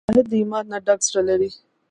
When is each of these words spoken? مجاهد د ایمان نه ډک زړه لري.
مجاهد 0.09 0.27
د 0.31 0.33
ایمان 0.41 0.65
نه 0.71 0.77
ډک 0.85 0.99
زړه 1.07 1.21
لري. 1.29 1.49